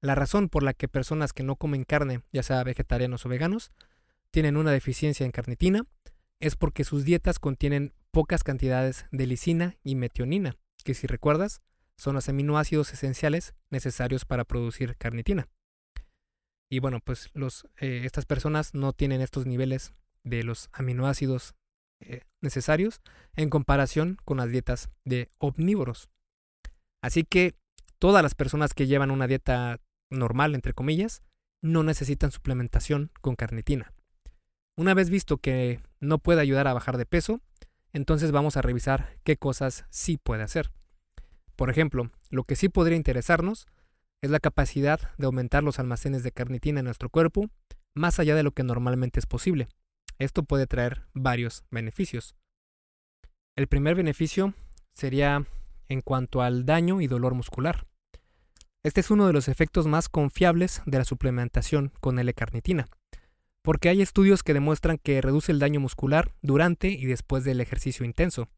La 0.00 0.14
razón 0.14 0.48
por 0.48 0.62
la 0.62 0.72
que 0.72 0.88
personas 0.88 1.34
que 1.34 1.42
no 1.42 1.56
comen 1.56 1.84
carne, 1.84 2.22
ya 2.32 2.42
sea 2.42 2.64
vegetarianos 2.64 3.26
o 3.26 3.28
veganos, 3.28 3.72
tienen 4.30 4.56
una 4.56 4.72
deficiencia 4.72 5.26
en 5.26 5.32
carnitina 5.32 5.82
es 6.40 6.56
porque 6.56 6.84
sus 6.84 7.04
dietas 7.04 7.38
contienen 7.38 7.94
pocas 8.10 8.44
cantidades 8.44 9.06
de 9.10 9.26
lisina 9.26 9.76
y 9.82 9.94
metionina, 9.94 10.56
que 10.84 10.94
si 10.94 11.06
recuerdas, 11.06 11.60
son 11.96 12.14
los 12.14 12.28
aminoácidos 12.28 12.92
esenciales 12.92 13.54
necesarios 13.70 14.24
para 14.24 14.44
producir 14.44 14.96
carnitina. 14.96 15.48
Y 16.70 16.80
bueno, 16.80 17.00
pues 17.00 17.30
eh, 17.80 18.02
estas 18.04 18.26
personas 18.26 18.74
no 18.74 18.92
tienen 18.92 19.20
estos 19.20 19.46
niveles 19.46 19.94
de 20.24 20.42
los 20.42 20.68
aminoácidos 20.72 21.54
eh, 22.00 22.22
necesarios 22.42 23.00
en 23.36 23.48
comparación 23.48 24.18
con 24.24 24.38
las 24.38 24.50
dietas 24.50 24.90
de 25.04 25.30
omnívoros. 25.38 26.10
Así 27.02 27.24
que 27.24 27.54
todas 27.98 28.22
las 28.22 28.34
personas 28.34 28.74
que 28.74 28.86
llevan 28.86 29.10
una 29.10 29.26
dieta 29.26 29.80
normal, 30.10 30.54
entre 30.54 30.74
comillas, 30.74 31.22
no 31.62 31.82
necesitan 31.82 32.32
suplementación 32.32 33.10
con 33.20 33.36
carnitina. 33.36 33.92
Una 34.78 34.92
vez 34.92 35.08
visto 35.08 35.38
que 35.38 35.80
no 36.00 36.18
puede 36.18 36.42
ayudar 36.42 36.68
a 36.68 36.74
bajar 36.74 36.98
de 36.98 37.06
peso, 37.06 37.40
entonces 37.94 38.30
vamos 38.30 38.58
a 38.58 38.62
revisar 38.62 39.16
qué 39.24 39.38
cosas 39.38 39.86
sí 39.88 40.18
puede 40.18 40.42
hacer. 40.42 40.70
Por 41.56 41.70
ejemplo, 41.70 42.10
lo 42.28 42.44
que 42.44 42.56
sí 42.56 42.68
podría 42.68 42.98
interesarnos 42.98 43.66
es 44.20 44.30
la 44.30 44.38
capacidad 44.38 45.00
de 45.16 45.24
aumentar 45.24 45.64
los 45.64 45.78
almacenes 45.78 46.22
de 46.22 46.32
carnitina 46.32 46.80
en 46.80 46.84
nuestro 46.84 47.08
cuerpo 47.08 47.48
más 47.94 48.20
allá 48.20 48.34
de 48.34 48.42
lo 48.42 48.50
que 48.50 48.64
normalmente 48.64 49.18
es 49.18 49.24
posible. 49.24 49.68
Esto 50.18 50.42
puede 50.42 50.66
traer 50.66 51.06
varios 51.14 51.64
beneficios. 51.70 52.36
El 53.56 53.68
primer 53.68 53.94
beneficio 53.94 54.52
sería 54.94 55.46
en 55.88 56.02
cuanto 56.02 56.42
al 56.42 56.66
daño 56.66 57.00
y 57.00 57.06
dolor 57.06 57.32
muscular. 57.32 57.86
Este 58.82 59.00
es 59.00 59.10
uno 59.10 59.26
de 59.26 59.32
los 59.32 59.48
efectos 59.48 59.86
más 59.86 60.10
confiables 60.10 60.82
de 60.84 60.98
la 60.98 61.06
suplementación 61.06 61.92
con 62.00 62.18
L-carnitina 62.18 62.86
porque 63.66 63.88
hay 63.88 64.00
estudios 64.00 64.44
que 64.44 64.54
demuestran 64.54 64.96
que 64.96 65.20
reduce 65.20 65.50
el 65.50 65.58
daño 65.58 65.80
muscular 65.80 66.32
durante 66.40 66.86
y 66.86 67.04
después 67.06 67.42
del 67.42 67.60
ejercicio 67.60 68.06
intenso, 68.06 68.48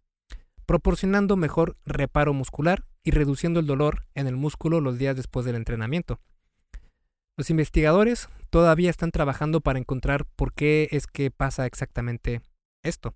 proporcionando 0.66 1.34
mejor 1.34 1.76
reparo 1.86 2.34
muscular 2.34 2.84
y 3.02 3.12
reduciendo 3.12 3.58
el 3.58 3.66
dolor 3.66 4.04
en 4.14 4.26
el 4.26 4.36
músculo 4.36 4.82
los 4.82 4.98
días 4.98 5.16
después 5.16 5.46
del 5.46 5.56
entrenamiento. 5.56 6.20
Los 7.38 7.48
investigadores 7.48 8.28
todavía 8.50 8.90
están 8.90 9.10
trabajando 9.10 9.62
para 9.62 9.78
encontrar 9.78 10.26
por 10.36 10.52
qué 10.52 10.88
es 10.90 11.06
que 11.06 11.30
pasa 11.30 11.64
exactamente 11.64 12.42
esto. 12.82 13.14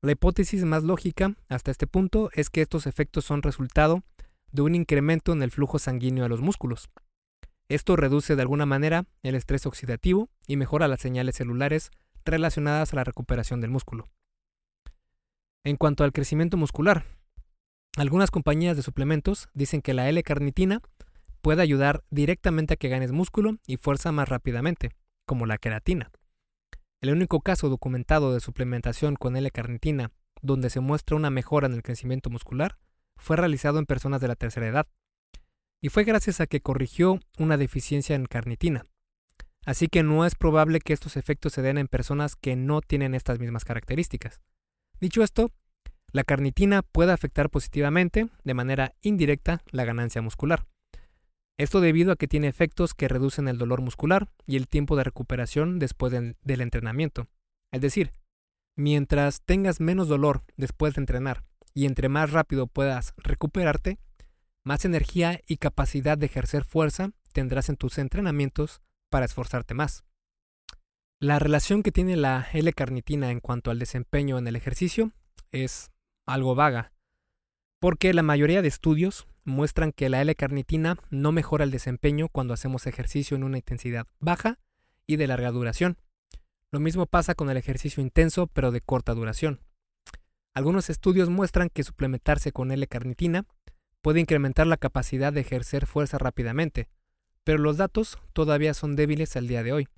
La 0.00 0.12
hipótesis 0.12 0.64
más 0.64 0.82
lógica 0.82 1.34
hasta 1.50 1.72
este 1.72 1.86
punto 1.86 2.30
es 2.32 2.48
que 2.48 2.62
estos 2.62 2.86
efectos 2.86 3.26
son 3.26 3.42
resultado 3.42 4.02
de 4.50 4.62
un 4.62 4.74
incremento 4.74 5.34
en 5.34 5.42
el 5.42 5.50
flujo 5.50 5.78
sanguíneo 5.78 6.24
a 6.24 6.28
los 6.30 6.40
músculos, 6.40 6.88
esto 7.68 7.96
reduce 7.96 8.36
de 8.36 8.42
alguna 8.42 8.66
manera 8.66 9.06
el 9.22 9.34
estrés 9.34 9.66
oxidativo 9.66 10.28
y 10.46 10.56
mejora 10.56 10.88
las 10.88 11.00
señales 11.00 11.36
celulares 11.36 11.90
relacionadas 12.24 12.92
a 12.92 12.96
la 12.96 13.04
recuperación 13.04 13.60
del 13.60 13.70
músculo. 13.70 14.08
En 15.64 15.76
cuanto 15.76 16.04
al 16.04 16.12
crecimiento 16.12 16.56
muscular, 16.56 17.04
algunas 17.96 18.30
compañías 18.30 18.76
de 18.76 18.82
suplementos 18.82 19.48
dicen 19.54 19.82
que 19.82 19.94
la 19.94 20.08
L-carnitina 20.08 20.80
puede 21.40 21.62
ayudar 21.62 22.04
directamente 22.10 22.74
a 22.74 22.76
que 22.76 22.88
ganes 22.88 23.12
músculo 23.12 23.58
y 23.66 23.76
fuerza 23.76 24.12
más 24.12 24.28
rápidamente, 24.28 24.90
como 25.26 25.46
la 25.46 25.58
queratina. 25.58 26.10
El 27.00 27.12
único 27.12 27.40
caso 27.40 27.68
documentado 27.68 28.32
de 28.32 28.40
suplementación 28.40 29.16
con 29.16 29.36
L-carnitina 29.36 30.12
donde 30.42 30.70
se 30.70 30.80
muestra 30.80 31.16
una 31.16 31.30
mejora 31.30 31.66
en 31.66 31.74
el 31.74 31.82
crecimiento 31.82 32.30
muscular 32.30 32.78
fue 33.16 33.36
realizado 33.36 33.78
en 33.78 33.86
personas 33.86 34.20
de 34.20 34.28
la 34.28 34.36
tercera 34.36 34.66
edad, 34.66 34.86
y 35.86 35.88
fue 35.88 36.02
gracias 36.02 36.40
a 36.40 36.48
que 36.48 36.60
corrigió 36.60 37.20
una 37.38 37.56
deficiencia 37.56 38.16
en 38.16 38.26
carnitina. 38.26 38.86
Así 39.64 39.86
que 39.86 40.02
no 40.02 40.26
es 40.26 40.34
probable 40.34 40.80
que 40.80 40.92
estos 40.92 41.16
efectos 41.16 41.52
se 41.52 41.62
den 41.62 41.78
en 41.78 41.86
personas 41.86 42.34
que 42.34 42.56
no 42.56 42.80
tienen 42.80 43.14
estas 43.14 43.38
mismas 43.38 43.64
características. 43.64 44.40
Dicho 45.00 45.22
esto, 45.22 45.52
la 46.10 46.24
carnitina 46.24 46.82
puede 46.82 47.12
afectar 47.12 47.50
positivamente, 47.50 48.28
de 48.42 48.54
manera 48.54 48.96
indirecta, 49.00 49.62
la 49.70 49.84
ganancia 49.84 50.20
muscular. 50.22 50.66
Esto 51.56 51.80
debido 51.80 52.10
a 52.10 52.16
que 52.16 52.26
tiene 52.26 52.48
efectos 52.48 52.92
que 52.92 53.06
reducen 53.06 53.46
el 53.46 53.56
dolor 53.56 53.80
muscular 53.80 54.28
y 54.44 54.56
el 54.56 54.66
tiempo 54.66 54.96
de 54.96 55.04
recuperación 55.04 55.78
después 55.78 56.12
del 56.12 56.60
entrenamiento. 56.60 57.28
Es 57.70 57.80
decir, 57.80 58.10
mientras 58.76 59.40
tengas 59.40 59.78
menos 59.78 60.08
dolor 60.08 60.42
después 60.56 60.94
de 60.94 61.02
entrenar 61.02 61.44
y 61.74 61.86
entre 61.86 62.08
más 62.08 62.32
rápido 62.32 62.66
puedas 62.66 63.14
recuperarte, 63.18 64.00
más 64.66 64.84
energía 64.84 65.40
y 65.46 65.58
capacidad 65.58 66.18
de 66.18 66.26
ejercer 66.26 66.64
fuerza 66.64 67.12
tendrás 67.32 67.68
en 67.68 67.76
tus 67.76 67.98
entrenamientos 67.98 68.82
para 69.10 69.24
esforzarte 69.24 69.74
más. 69.74 70.04
La 71.20 71.38
relación 71.38 71.84
que 71.84 71.92
tiene 71.92 72.16
la 72.16 72.48
L-carnitina 72.52 73.30
en 73.30 73.38
cuanto 73.38 73.70
al 73.70 73.78
desempeño 73.78 74.38
en 74.38 74.48
el 74.48 74.56
ejercicio 74.56 75.12
es 75.52 75.92
algo 76.26 76.56
vaga, 76.56 76.92
porque 77.80 78.12
la 78.12 78.24
mayoría 78.24 78.60
de 78.60 78.66
estudios 78.66 79.28
muestran 79.44 79.92
que 79.92 80.08
la 80.08 80.20
L-carnitina 80.20 80.98
no 81.10 81.30
mejora 81.30 81.62
el 81.62 81.70
desempeño 81.70 82.28
cuando 82.28 82.52
hacemos 82.52 82.88
ejercicio 82.88 83.36
en 83.36 83.44
una 83.44 83.58
intensidad 83.58 84.08
baja 84.18 84.58
y 85.06 85.14
de 85.14 85.28
larga 85.28 85.52
duración. 85.52 85.96
Lo 86.72 86.80
mismo 86.80 87.06
pasa 87.06 87.36
con 87.36 87.50
el 87.50 87.56
ejercicio 87.56 88.02
intenso 88.02 88.48
pero 88.48 88.72
de 88.72 88.80
corta 88.80 89.14
duración. 89.14 89.60
Algunos 90.54 90.90
estudios 90.90 91.28
muestran 91.28 91.70
que 91.70 91.84
suplementarse 91.84 92.50
con 92.50 92.72
L-carnitina 92.72 93.46
puede 94.06 94.20
incrementar 94.20 94.68
la 94.68 94.76
capacidad 94.76 95.32
de 95.32 95.40
ejercer 95.40 95.84
fuerza 95.84 96.16
rápidamente, 96.16 96.88
pero 97.42 97.58
los 97.58 97.76
datos 97.76 98.18
todavía 98.34 98.72
son 98.72 98.94
débiles 98.94 99.34
al 99.34 99.48
día 99.48 99.64
de 99.64 99.72
hoy. 99.72 99.88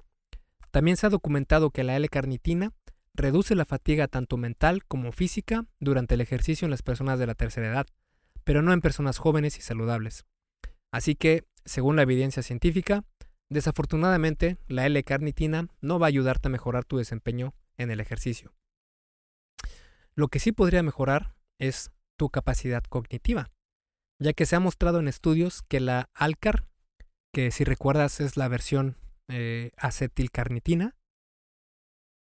También 0.71 0.97
se 0.97 1.07
ha 1.07 1.11
documentado 1.11 1.69
que 1.73 1.85
la 1.85 1.95
L-carnitina 1.95 2.73
reduce 3.13 3.55
la 3.55 3.67
fatiga 3.67 4.09
tanto 4.09 4.39
mental 4.39 4.83
como 4.87 5.13
física 5.13 5.67
durante 5.79 6.15
el 6.15 6.23
ejercicio 6.23 6.65
en 6.65 6.71
las 6.71 6.81
personas 6.81 7.19
de 7.19 7.27
la 7.27 7.35
tercera 7.35 7.67
edad, 7.67 7.87
pero 8.45 8.63
no 8.63 8.73
en 8.73 8.81
personas 8.81 9.19
jóvenes 9.19 9.59
y 9.59 9.61
saludables. 9.61 10.25
Así 10.91 11.15
que, 11.15 11.45
según 11.67 11.97
la 11.97 12.03
evidencia 12.05 12.43
científica, 12.43 13.05
desafortunadamente 13.51 14.57
la 14.69 14.87
L-carnitina 14.87 15.69
no 15.83 15.99
va 15.99 16.07
a 16.07 16.09
ayudarte 16.09 16.49
a 16.49 16.51
mejorar 16.51 16.87
tu 16.87 16.97
desempeño 16.97 17.53
en 17.77 17.91
el 17.91 18.01
ejercicio. 18.01 18.55
Lo 20.15 20.29
que 20.29 20.39
sí 20.39 20.53
podría 20.53 20.83
mejorar 20.83 21.35
es 21.59 21.91
tu 22.17 22.31
capacidad 22.31 22.83
cognitiva 22.85 23.51
ya 24.19 24.33
que 24.33 24.47
se 24.47 24.57
ha 24.57 24.61
mostrado 24.61 25.01
en 25.01 25.09
estudios 25.09 25.63
que 25.63 25.81
la 25.81 26.11
Alcar, 26.15 26.67
que 27.33 27.51
si 27.51 27.65
recuerdas 27.65 28.21
es 28.21 28.37
la 28.37 28.49
versión 28.49 28.97
eh, 29.29 29.71
acetilcarnitina, 29.77 30.97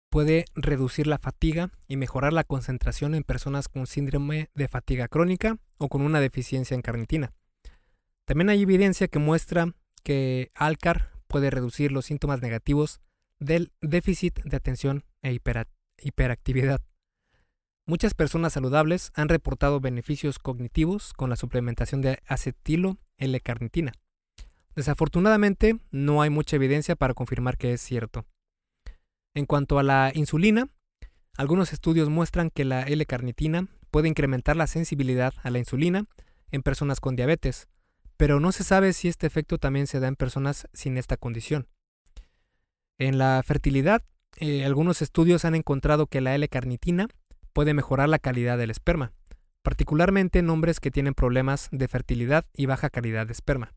puede 0.09 0.45
reducir 0.53 1.07
la 1.07 1.17
fatiga 1.17 1.71
y 1.87 1.97
mejorar 1.97 2.33
la 2.33 2.43
concentración 2.43 3.15
en 3.15 3.23
personas 3.23 3.67
con 3.67 3.87
síndrome 3.87 4.49
de 4.53 4.67
fatiga 4.67 5.07
crónica 5.07 5.57
o 5.77 5.89
con 5.89 6.03
una 6.03 6.21
deficiencia 6.21 6.75
en 6.75 6.83
carnitina. 6.83 7.33
También 8.25 8.49
hay 8.49 8.61
evidencia 8.61 9.07
que 9.07 9.19
muestra 9.19 9.73
que 10.03 10.51
Alcar 10.53 11.11
puede 11.27 11.49
reducir 11.49 11.91
los 11.91 12.05
síntomas 12.05 12.41
negativos 12.41 13.01
del 13.39 13.71
déficit 13.81 14.39
de 14.43 14.55
atención 14.55 15.03
e 15.23 15.33
hiperactividad. 15.97 16.81
Muchas 17.85 18.13
personas 18.13 18.53
saludables 18.53 19.11
han 19.15 19.29
reportado 19.29 19.79
beneficios 19.79 20.39
cognitivos 20.39 21.13
con 21.13 21.29
la 21.29 21.35
suplementación 21.35 22.01
de 22.01 22.19
acetilo 22.27 22.97
L-carnitina. 23.17 23.91
Desafortunadamente, 24.75 25.79
no 25.91 26.21
hay 26.21 26.29
mucha 26.29 26.55
evidencia 26.55 26.95
para 26.95 27.13
confirmar 27.13 27.57
que 27.57 27.73
es 27.73 27.81
cierto. 27.81 28.25
En 29.35 29.45
cuanto 29.45 29.79
a 29.79 29.83
la 29.83 30.11
insulina, 30.13 30.69
Algunos 31.35 31.73
estudios 31.73 32.09
muestran 32.09 32.51
que 32.51 32.63
la 32.63 32.83
L-carnitina 32.83 33.67
puede 33.89 34.07
incrementar 34.07 34.55
la 34.55 34.67
sensibilidad 34.67 35.33
a 35.41 35.49
la 35.49 35.57
insulina 35.57 36.05
en 36.51 36.61
personas 36.61 36.99
con 36.99 37.15
diabetes, 37.15 37.67
pero 38.17 38.39
no 38.39 38.51
se 38.51 38.63
sabe 38.63 38.93
si 38.93 39.07
este 39.07 39.25
efecto 39.25 39.57
también 39.57 39.87
se 39.87 39.99
da 39.99 40.07
en 40.07 40.15
personas 40.15 40.67
sin 40.73 40.95
esta 40.95 41.17
condición. 41.17 41.67
En 42.99 43.17
la 43.17 43.41
fertilidad, 43.43 44.03
eh, 44.37 44.63
algunos 44.63 45.01
estudios 45.01 45.43
han 45.43 45.55
encontrado 45.55 46.05
que 46.05 46.21
la 46.21 46.35
L-carnitina 46.35 47.07
puede 47.53 47.73
mejorar 47.73 48.09
la 48.09 48.19
calidad 48.19 48.57
del 48.57 48.71
esperma, 48.71 49.13
particularmente 49.61 50.39
en 50.39 50.49
hombres 50.49 50.79
que 50.79 50.91
tienen 50.91 51.13
problemas 51.13 51.69
de 51.71 51.87
fertilidad 51.87 52.45
y 52.53 52.65
baja 52.65 52.89
calidad 52.89 53.27
de 53.27 53.33
esperma. 53.33 53.73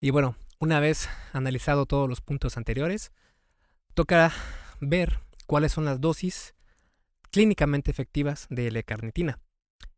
Y 0.00 0.10
bueno, 0.10 0.36
una 0.58 0.80
vez 0.80 1.08
analizado 1.32 1.86
todos 1.86 2.08
los 2.08 2.20
puntos 2.20 2.56
anteriores, 2.56 3.12
toca 3.94 4.32
ver 4.80 5.20
cuáles 5.46 5.72
son 5.72 5.84
las 5.84 6.00
dosis 6.00 6.54
clínicamente 7.30 7.90
efectivas 7.90 8.46
de 8.50 8.66
L-carnitina. 8.68 9.38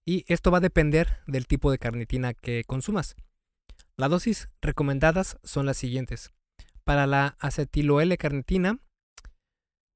Y 0.05 0.25
esto 0.29 0.51
va 0.51 0.59
a 0.59 0.63
depender 0.63 1.21
del 1.27 1.47
tipo 1.47 1.71
de 1.71 1.79
carnitina 1.79 2.35
que 2.35 2.65
consumas. 2.65 3.17
Las 3.97 4.11
dosis 4.11 4.49
recomendadas 4.61 5.39
son 5.43 5.67
las 5.67 5.79
siguientes. 5.79 6.31
Para 6.85 7.07
la 7.07 7.37
acetilo 7.41 8.01
L-carnitina 8.01 8.79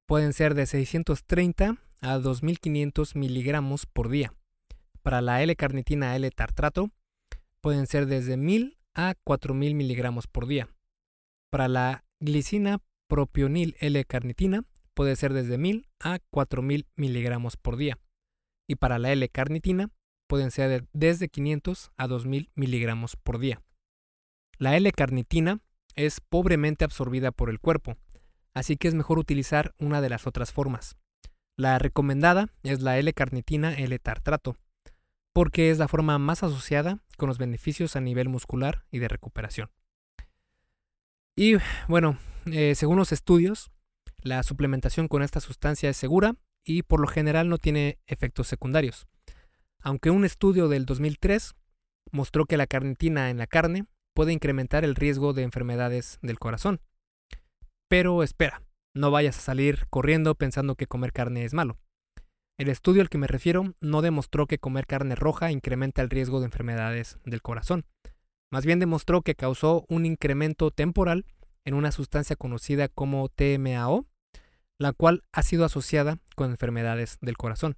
pueden 0.07 0.33
ser 0.33 0.55
de 0.55 0.67
630 0.67 1.77
a 2.01 2.19
2500 2.19 3.17
miligramos 3.17 3.87
por 3.87 4.09
día. 4.09 4.35
Para 5.03 5.21
la 5.21 5.43
L-carnitina 5.43 6.15
L-tartrato 6.17 6.91
pueden 7.61 7.87
ser 7.87 8.07
desde 8.07 8.37
1000 8.37 8.79
a 8.95 9.15
4000 9.25 9.75
miligramos 9.75 10.27
por 10.27 10.47
día. 10.47 10.69
Para 11.51 11.69
la 11.69 12.05
glicina 12.21 12.81
propionil 13.09 13.77
L-carnitina 13.81 14.65
puede 14.95 15.17
ser 15.17 15.33
desde 15.33 15.59
1000 15.59 15.89
a 16.01 16.19
4000 16.31 16.87
miligramos 16.97 17.57
por 17.57 17.77
día. 17.77 17.99
Y 18.69 18.77
para 18.77 18.99
la 18.99 19.13
L-carnitina 19.13 19.91
pueden 20.29 20.51
ser 20.51 20.87
desde 20.93 21.29
500 21.29 21.91
a 21.97 22.07
2000 22.07 22.51
miligramos 22.55 23.17
por 23.17 23.39
día. 23.39 23.63
La 24.59 24.77
L-carnitina 24.77 25.61
es 25.95 26.21
pobremente 26.21 26.85
absorbida 26.85 27.33
por 27.33 27.49
el 27.49 27.61
cuerpo, 27.61 27.95
así 28.55 28.77
que 28.77 28.89
es 28.89 28.95
mejor 28.95 29.19
utilizar 29.19 29.75
una 29.79 30.01
de 30.01 30.11
las 30.11 30.27
otras 30.27 30.53
formas. 30.53 30.97
La 31.59 31.81
recomendada 31.81 32.47
es 32.63 32.83
la 32.83 32.99
L-carnitina 33.01 33.75
L-tartrato, 33.75 34.55
porque 35.33 35.73
es 35.73 35.79
la 35.79 35.89
forma 35.89 36.17
más 36.17 36.45
asociada 36.45 37.01
con 37.17 37.27
los 37.27 37.39
beneficios 37.39 37.97
a 37.97 38.01
nivel 38.01 38.29
muscular 38.29 38.85
y 38.93 39.01
de 39.01 39.09
recuperación. 39.09 39.69
Y 41.35 41.57
bueno, 41.89 42.17
eh, 42.47 42.77
según 42.77 42.97
los 42.97 43.11
estudios, 43.11 43.73
la 44.19 44.45
suplementación 44.45 45.09
con 45.09 45.25
esta 45.25 45.41
sustancia 45.41 45.91
es 45.91 45.97
segura 45.97 46.37
y 46.63 46.85
por 46.85 47.01
lo 47.01 47.09
general 47.09 47.49
no 47.49 47.59
tiene 47.59 47.99
efectos 48.07 48.47
secundarios. 48.47 49.09
Aunque 49.81 50.11
un 50.11 50.25
estudio 50.25 50.69
del 50.69 50.87
2003 50.87 51.57
mostró 52.13 52.47
que 52.47 52.57
la 52.57 52.69
carnitina 52.69 53.31
en 53.31 53.39
la 53.39 53.49
carne 53.49 53.87
puede 54.15 54.33
incrementar 54.33 54.85
el 54.85 54.95
riesgo 54.95 55.33
de 55.33 55.43
enfermedades 55.43 56.21
del 56.23 56.39
corazón. 56.39 56.81
Pero 57.89 58.23
espera, 58.23 58.63
no 58.99 59.11
vayas 59.11 59.39
a 59.39 59.41
salir 59.41 59.87
corriendo 59.91 60.35
pensando 60.35 60.75
que 60.75 60.87
comer 60.87 61.13
carne 61.13 61.45
es 61.45 61.55
malo. 61.55 61.79
El 62.59 62.69
estudio 62.69 63.01
al 63.01 63.09
que 63.09 63.19
me 63.19 63.29
refiero 63.29 63.75
no 63.81 64.03
demostró 64.03 64.47
que 64.47 64.59
comer 64.59 64.87
carne 64.87 65.15
roja 65.15 65.53
incrementa 65.53 66.03
el 66.03 66.11
riesgo 66.11 66.41
de 66.41 66.47
enfermedades 66.47 67.19
del 67.25 67.41
corazón. 67.41 67.87
Más 68.51 68.67
bien 68.67 68.81
demostró 68.81 69.23
que 69.23 69.37
causó 69.37 69.85
un 69.89 70.05
incremento 70.05 70.73
temporal 70.73 71.25
en 71.65 71.75
una 71.75 71.93
sustancia 71.93 72.35
conocida 72.35 72.89
como 72.89 73.29
TMAO, 73.29 74.07
la 74.79 74.93
cual 74.93 75.23
ha 75.33 75.43
sido 75.43 75.65
asociada 75.65 76.19
con 76.35 76.51
enfermedades 76.51 77.19
del 77.21 77.37
corazón, 77.37 77.77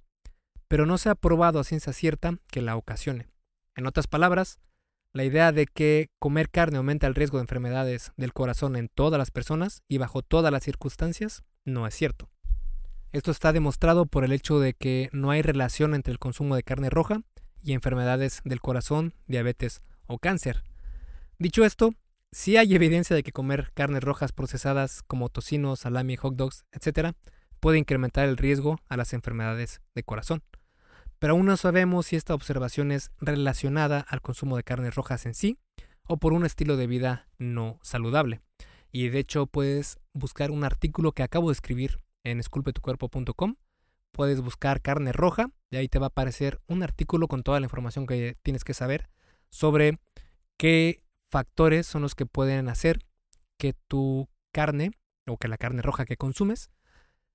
pero 0.67 0.85
no 0.85 0.97
se 0.97 1.09
ha 1.09 1.15
probado 1.15 1.59
a 1.59 1.63
ciencia 1.63 1.93
cierta 1.93 2.37
que 2.47 2.61
la 2.61 2.75
ocasione. 2.75 3.27
En 3.75 3.85
otras 3.85 4.07
palabras, 4.07 4.59
la 5.13 5.23
idea 5.23 5.51
de 5.51 5.67
que 5.67 6.09
comer 6.19 6.49
carne 6.49 6.77
aumenta 6.77 7.07
el 7.07 7.15
riesgo 7.15 7.37
de 7.37 7.43
enfermedades 7.43 8.11
del 8.15 8.33
corazón 8.33 8.75
en 8.75 8.87
todas 8.87 9.17
las 9.17 9.31
personas 9.31 9.83
y 9.87 9.97
bajo 9.97 10.21
todas 10.21 10.51
las 10.51 10.63
circunstancias 10.63 11.43
no 11.65 11.85
es 11.85 11.95
cierto. 11.95 12.29
Esto 13.11 13.31
está 13.31 13.51
demostrado 13.51 14.05
por 14.05 14.23
el 14.23 14.31
hecho 14.31 14.59
de 14.59 14.73
que 14.73 15.09
no 15.11 15.31
hay 15.31 15.41
relación 15.41 15.93
entre 15.95 16.13
el 16.13 16.19
consumo 16.19 16.55
de 16.55 16.63
carne 16.63 16.89
roja 16.89 17.21
y 17.61 17.73
enfermedades 17.73 18.41
del 18.45 18.61
corazón, 18.61 19.13
diabetes 19.27 19.81
o 20.07 20.17
cáncer. 20.17 20.63
Dicho 21.37 21.65
esto, 21.65 21.93
sí 22.31 22.55
hay 22.55 22.73
evidencia 22.73 23.15
de 23.15 23.23
que 23.23 23.33
comer 23.33 23.71
carnes 23.73 24.03
rojas 24.03 24.31
procesadas 24.31 25.03
como 25.03 25.27
tocino, 25.27 25.75
salami, 25.75 26.15
hot 26.15 26.35
dogs, 26.35 26.63
etc., 26.71 27.13
puede 27.59 27.77
incrementar 27.77 28.27
el 28.27 28.37
riesgo 28.37 28.79
a 28.87 28.97
las 28.97 29.13
enfermedades 29.13 29.81
de 29.93 30.03
corazón. 30.03 30.41
Pero 31.21 31.33
aún 31.33 31.45
no 31.45 31.55
sabemos 31.55 32.07
si 32.07 32.15
esta 32.15 32.33
observación 32.33 32.91
es 32.91 33.11
relacionada 33.19 33.99
al 33.99 34.21
consumo 34.21 34.57
de 34.57 34.63
carnes 34.63 34.95
rojas 34.95 35.27
en 35.27 35.35
sí 35.35 35.59
o 36.07 36.17
por 36.17 36.33
un 36.33 36.47
estilo 36.47 36.77
de 36.77 36.87
vida 36.87 37.27
no 37.37 37.77
saludable. 37.83 38.41
Y 38.91 39.09
de 39.09 39.19
hecho 39.19 39.45
puedes 39.45 39.99
buscar 40.13 40.49
un 40.49 40.63
artículo 40.63 41.11
que 41.11 41.21
acabo 41.21 41.49
de 41.49 41.53
escribir 41.53 41.99
en 42.23 42.39
esculpetucuerpo.com. 42.39 43.55
Puedes 44.11 44.41
buscar 44.41 44.81
carne 44.81 45.11
roja 45.11 45.51
y 45.69 45.75
ahí 45.75 45.87
te 45.87 45.99
va 45.99 46.07
a 46.07 46.09
aparecer 46.09 46.59
un 46.65 46.81
artículo 46.81 47.27
con 47.27 47.43
toda 47.43 47.59
la 47.59 47.67
información 47.67 48.07
que 48.07 48.35
tienes 48.41 48.63
que 48.63 48.73
saber 48.73 49.07
sobre 49.51 49.99
qué 50.57 51.03
factores 51.29 51.85
son 51.85 52.01
los 52.01 52.15
que 52.15 52.25
pueden 52.25 52.67
hacer 52.67 52.97
que 53.59 53.73
tu 53.87 54.27
carne 54.51 54.89
o 55.27 55.37
que 55.37 55.47
la 55.47 55.59
carne 55.59 55.83
roja 55.83 56.05
que 56.05 56.17
consumes 56.17 56.71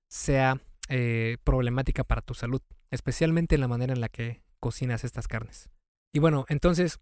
sea 0.09 0.59
eh, 0.89 1.37
problemática 1.45 2.03
para 2.03 2.21
tu 2.21 2.33
salud, 2.33 2.61
especialmente 2.91 3.55
en 3.55 3.61
la 3.61 3.67
manera 3.67 3.93
en 3.93 4.01
la 4.01 4.09
que 4.09 4.41
cocinas 4.59 5.03
estas 5.03 5.27
carnes. 5.27 5.69
Y 6.13 6.19
bueno, 6.19 6.45
entonces, 6.49 6.99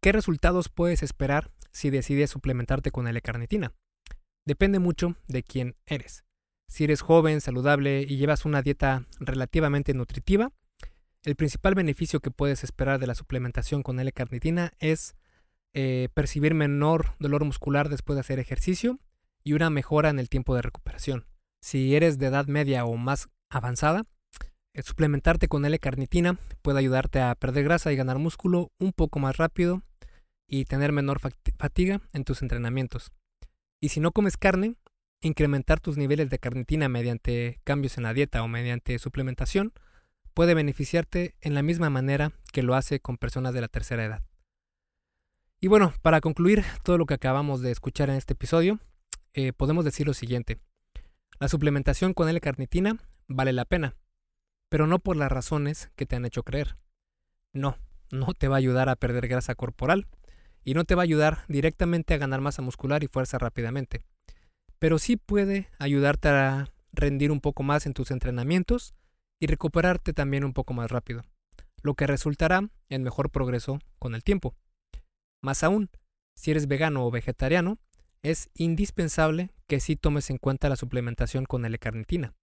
¿qué 0.00 0.12
resultados 0.12 0.68
puedes 0.68 1.02
esperar 1.02 1.52
si 1.72 1.90
decides 1.90 2.30
suplementarte 2.30 2.90
con 2.90 3.06
L-carnitina? 3.06 3.74
Depende 4.44 4.78
mucho 4.78 5.16
de 5.28 5.42
quién 5.42 5.76
eres. 5.86 6.24
Si 6.68 6.84
eres 6.84 7.00
joven, 7.00 7.40
saludable 7.40 8.02
y 8.02 8.16
llevas 8.16 8.44
una 8.44 8.62
dieta 8.62 9.06
relativamente 9.20 9.94
nutritiva, 9.94 10.52
el 11.22 11.36
principal 11.36 11.74
beneficio 11.74 12.20
que 12.20 12.30
puedes 12.30 12.62
esperar 12.62 13.00
de 13.00 13.08
la 13.08 13.16
suplementación 13.16 13.82
con 13.82 13.98
L-carnitina 13.98 14.72
es 14.78 15.16
eh, 15.74 16.08
percibir 16.14 16.54
menor 16.54 17.16
dolor 17.18 17.44
muscular 17.44 17.88
después 17.88 18.14
de 18.16 18.20
hacer 18.20 18.38
ejercicio 18.38 19.00
y 19.42 19.52
una 19.52 19.68
mejora 19.68 20.08
en 20.08 20.18
el 20.18 20.28
tiempo 20.28 20.54
de 20.54 20.62
recuperación. 20.62 21.26
Si 21.60 21.96
eres 21.96 22.18
de 22.18 22.26
edad 22.26 22.46
media 22.46 22.84
o 22.84 22.96
más 22.96 23.28
avanzada, 23.50 24.06
suplementarte 24.82 25.48
con 25.48 25.64
L-carnitina 25.64 26.38
puede 26.62 26.78
ayudarte 26.78 27.20
a 27.20 27.34
perder 27.34 27.64
grasa 27.64 27.92
y 27.92 27.96
ganar 27.96 28.18
músculo 28.18 28.72
un 28.78 28.92
poco 28.92 29.18
más 29.18 29.36
rápido 29.36 29.82
y 30.46 30.64
tener 30.64 30.92
menor 30.92 31.20
fatiga 31.20 32.00
en 32.12 32.24
tus 32.24 32.42
entrenamientos. 32.42 33.12
Y 33.80 33.90
si 33.90 34.00
no 34.00 34.12
comes 34.12 34.36
carne, 34.36 34.76
incrementar 35.20 35.80
tus 35.80 35.96
niveles 35.96 36.30
de 36.30 36.38
carnitina 36.38 36.88
mediante 36.88 37.60
cambios 37.64 37.96
en 37.96 38.04
la 38.04 38.14
dieta 38.14 38.42
o 38.42 38.48
mediante 38.48 38.98
suplementación 38.98 39.72
puede 40.34 40.54
beneficiarte 40.54 41.34
en 41.40 41.54
la 41.54 41.62
misma 41.62 41.90
manera 41.90 42.32
que 42.52 42.62
lo 42.62 42.74
hace 42.74 43.00
con 43.00 43.16
personas 43.16 43.54
de 43.54 43.62
la 43.62 43.68
tercera 43.68 44.04
edad. 44.04 44.22
Y 45.60 45.68
bueno, 45.68 45.94
para 46.02 46.20
concluir 46.20 46.64
todo 46.82 46.98
lo 46.98 47.06
que 47.06 47.14
acabamos 47.14 47.62
de 47.62 47.70
escuchar 47.70 48.10
en 48.10 48.16
este 48.16 48.34
episodio, 48.34 48.78
eh, 49.32 49.52
podemos 49.52 49.84
decir 49.84 50.06
lo 50.06 50.12
siguiente. 50.12 50.58
La 51.40 51.48
suplementación 51.48 52.12
con 52.12 52.28
L-carnitina 52.28 52.98
vale 53.26 53.52
la 53.52 53.64
pena, 53.64 53.96
pero 54.76 54.86
no 54.86 54.98
por 54.98 55.16
las 55.16 55.32
razones 55.32 55.90
que 55.96 56.04
te 56.04 56.16
han 56.16 56.26
hecho 56.26 56.42
creer. 56.42 56.76
No, 57.54 57.78
no 58.10 58.34
te 58.34 58.46
va 58.46 58.56
a 58.56 58.58
ayudar 58.58 58.90
a 58.90 58.96
perder 58.96 59.26
grasa 59.26 59.54
corporal 59.54 60.06
y 60.62 60.74
no 60.74 60.84
te 60.84 60.94
va 60.94 61.00
a 61.00 61.04
ayudar 61.04 61.38
directamente 61.48 62.12
a 62.12 62.18
ganar 62.18 62.42
masa 62.42 62.60
muscular 62.60 63.02
y 63.02 63.06
fuerza 63.08 63.38
rápidamente 63.38 64.04
pero 64.78 64.98
sí 64.98 65.16
puede 65.16 65.68
ayudarte 65.78 66.28
a 66.28 66.72
rendir 66.92 67.30
un 67.30 67.40
poco 67.40 67.62
más 67.62 67.86
en 67.86 67.94
tus 67.94 68.10
entrenamientos 68.10 68.94
y 69.40 69.46
recuperarte 69.46 70.12
también 70.12 70.44
un 70.44 70.52
poco 70.52 70.74
más 70.74 70.90
rápido, 70.90 71.24
lo 71.82 71.94
que 71.94 72.06
resultará 72.06 72.68
en 72.88 73.02
mejor 73.02 73.30
progreso 73.30 73.78
con 73.98 74.14
el 74.14 74.22
tiempo. 74.22 74.54
Más 75.42 75.62
aún, 75.62 75.90
si 76.34 76.50
eres 76.50 76.68
vegano 76.68 77.06
o 77.06 77.10
vegetariano, 77.10 77.78
es 78.22 78.50
indispensable 78.54 79.50
que 79.66 79.80
sí 79.80 79.96
tomes 79.96 80.30
en 80.30 80.38
cuenta 80.38 80.68
la 80.68 80.76
suplementación 80.76 81.44
con 81.44 81.64
L-carnitina. 81.64 82.34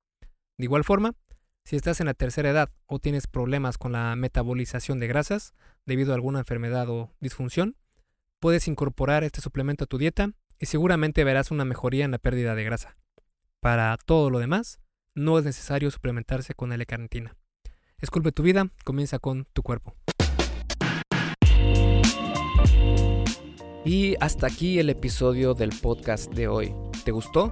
De 0.58 0.66
igual 0.66 0.84
forma, 0.84 1.16
si 1.66 1.76
estás 1.76 2.00
en 2.00 2.08
la 2.08 2.14
tercera 2.14 2.50
edad 2.50 2.70
o 2.86 3.00
tienes 3.00 3.28
problemas 3.28 3.78
con 3.78 3.94
la 3.94 4.16
metabolización 4.16 5.00
de 5.00 5.08
grasas 5.08 5.54
debido 5.86 6.12
a 6.12 6.16
alguna 6.16 6.40
enfermedad 6.40 6.90
o 6.90 7.12
disfunción, 7.20 7.78
puedes 8.40 8.68
incorporar 8.68 9.24
este 9.24 9.42
suplemento 9.42 9.86
a 9.86 9.88
tu 9.88 9.98
dieta 9.98 10.32
y 10.60 10.66
seguramente 10.66 11.24
verás 11.24 11.52
una 11.52 11.66
mejoría 11.66 12.06
en 12.06 12.12
la 12.12 12.18
pérdida 12.18 12.56
de 12.56 12.64
grasa. 12.64 12.98
Para 13.62 13.98
todo 14.06 14.30
lo 14.30 14.40
demás, 14.40 14.80
no 15.16 15.40
es 15.40 15.46
necesario 15.46 15.90
suplementarse 15.90 16.54
con 16.54 16.74
L-carnitina. 16.74 17.38
Esculpe 17.98 18.34
tu 18.34 18.44
vida, 18.44 18.68
comienza 18.84 19.20
con 19.20 19.46
tu 19.54 19.64
cuerpo. 19.64 19.96
Y 23.86 24.16
hasta 24.20 24.48
aquí 24.48 24.80
el 24.80 24.90
episodio 24.90 25.54
del 25.54 25.70
podcast 25.82 26.34
de 26.34 26.48
hoy. 26.48 26.74
¿Te 27.06 27.12
gustó? 27.12 27.52